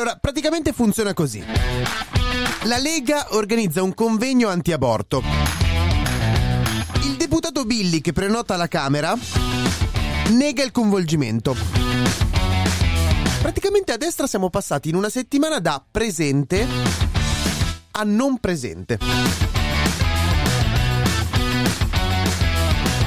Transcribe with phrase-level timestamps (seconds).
[0.00, 1.42] Allora, praticamente funziona così.
[2.66, 5.24] La Lega organizza un convegno anti-aborto.
[7.02, 9.18] Il deputato Billy che prenota la Camera
[10.28, 11.56] nega il coinvolgimento.
[13.42, 16.64] Praticamente a destra siamo passati in una settimana da presente
[17.90, 19.00] a non presente.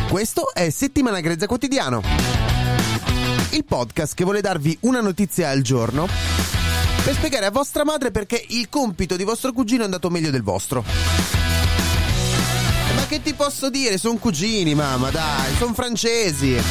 [0.09, 2.01] Questo è Settimana Grezza Quotidiano,
[3.51, 6.41] il podcast che vuole darvi una notizia al giorno
[7.03, 10.43] per spiegare a vostra madre perché il compito di vostro cugino è andato meglio del
[10.43, 10.83] vostro.
[12.95, 13.97] Ma che ti posso dire?
[13.97, 16.61] Sono cugini, mamma, dai, sono francesi.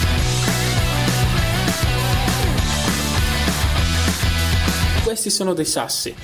[5.02, 6.14] Questi sono dei sassi.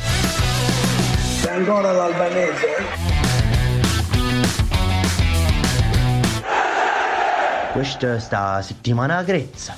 [1.42, 3.14] C'è ancora l'albanese?
[7.72, 9.74] Questa sta settimana grezza.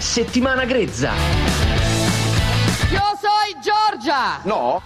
[0.00, 1.12] È settimana grezza.
[2.90, 4.40] Io sono Giorgia!
[4.44, 4.80] No,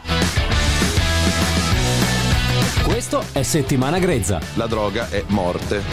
[2.82, 4.40] Questo è Settimana Grezza.
[4.54, 5.84] la droga è morte.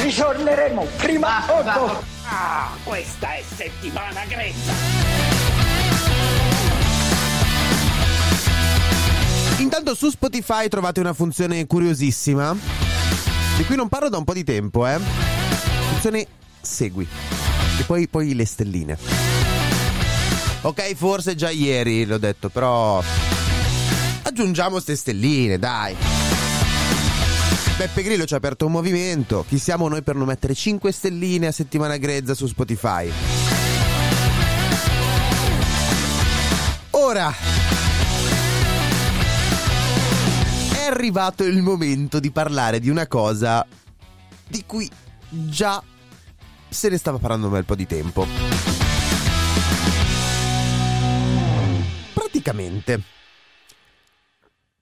[0.00, 2.02] Ritorneremo prima o dopo.
[2.28, 4.72] Ah, questa è settimana grezza.
[9.58, 12.56] Intanto su Spotify trovate una funzione curiosissima,
[13.58, 15.43] di cui non parlo da un po' di tempo, eh.
[15.90, 16.26] Funzione
[16.60, 17.06] segui.
[17.78, 18.98] E poi, poi le stelline.
[20.62, 23.02] Ok, forse già ieri l'ho detto, però...
[24.22, 25.94] Aggiungiamo ste stelline, dai.
[27.76, 29.44] Beppe Grillo ci ha aperto un movimento.
[29.48, 33.10] Chi siamo noi per non mettere 5 stelline a settimana grezza su Spotify?
[36.90, 37.34] Ora,
[40.72, 43.66] è arrivato il momento di parlare di una cosa
[44.46, 44.88] di cui
[45.48, 45.82] già
[46.68, 48.26] se ne stava parlando un bel po' di tempo.
[52.12, 53.02] Praticamente,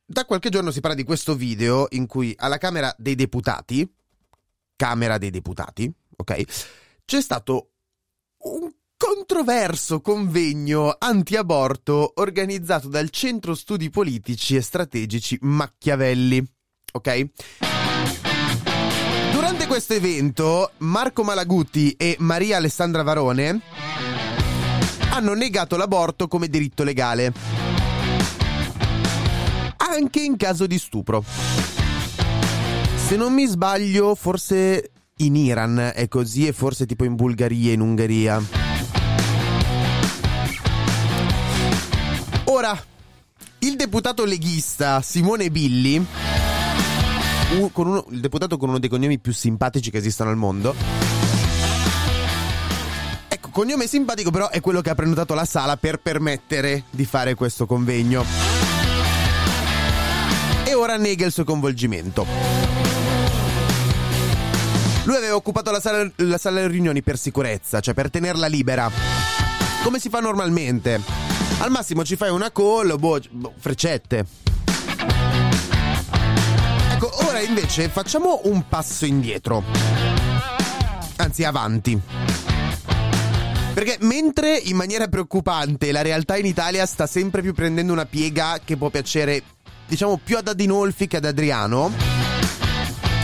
[0.05, 3.91] da qualche giorno si parla di questo video in cui alla Camera dei Deputati,
[4.77, 6.43] Camera dei Deputati, ok,
[7.05, 7.71] c'è stato
[8.45, 16.45] un controverso convegno anti-aborto organizzato dal Centro Studi Politici e Strategici Machiavelli.
[16.93, 17.31] Ok?
[19.73, 23.59] Questo evento, Marco Malaguti e Maria Alessandra Varone
[25.13, 27.33] hanno negato l'aborto come diritto legale.
[29.79, 31.25] Anche in caso di stupro.
[32.97, 37.73] Se non mi sbaglio, forse in Iran è così e forse tipo in Bulgaria e
[37.73, 38.43] in Ungheria.
[42.45, 42.79] Ora,
[43.61, 46.07] il deputato leghista Simone Billi,
[47.75, 50.75] uno- il deputato con uno dei cognomi più simpatici che esistono al mondo,
[53.29, 57.35] ecco, cognome simpatico però è quello che ha prenotato la sala per permettere di fare
[57.35, 58.25] questo convegno.
[60.65, 62.27] E ora nega il suo coinvolgimento.
[65.05, 68.91] Lui aveva occupato la sala, la sala delle riunioni per sicurezza, cioè per tenerla libera.
[69.83, 71.01] Come si fa normalmente.
[71.59, 74.52] Al massimo ci fai una call, boh, boh, freccette.
[77.05, 79.65] Ecco, ora invece facciamo un passo indietro.
[81.17, 82.01] Anzi, avanti.
[83.75, 88.61] Perché mentre in maniera preoccupante la realtà in Italia sta sempre più prendendo una piega
[88.65, 89.43] che può piacere,
[89.85, 91.91] diciamo, più ad Adinolfi che ad Adriano,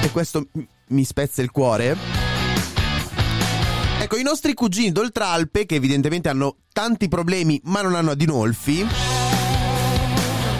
[0.02, 0.48] e questo
[0.88, 1.96] mi spezza il cuore.
[4.00, 8.84] Ecco, i nostri cugini d'Oltralpe, che evidentemente hanno tanti problemi ma non hanno Adinolfi,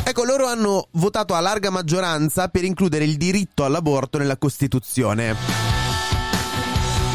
[0.09, 5.37] ecco, loro hanno votato a larga maggioranza per includere il diritto all'aborto nella Costituzione.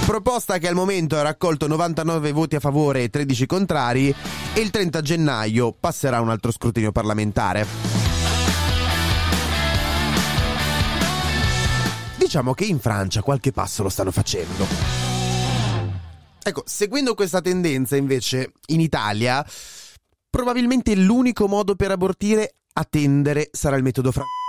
[0.06, 4.14] Proposta che al momento ha raccolto 99 voti a favore e 13 contrari
[4.54, 7.66] e il 30 gennaio passerà un altro scrutinio parlamentare.
[12.18, 14.68] Diciamo che in Francia qualche passo lo stanno facendo.
[16.44, 19.44] Ecco, seguendo questa tendenza invece in Italia,
[20.30, 24.43] probabilmente l'unico modo per abortire a tendere sarà il metodo francese.